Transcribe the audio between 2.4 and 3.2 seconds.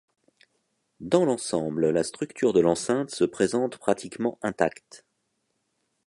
de l'enceinte